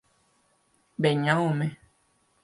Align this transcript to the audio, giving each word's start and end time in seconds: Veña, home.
Veña, 1.03 1.33
home. 1.41 1.67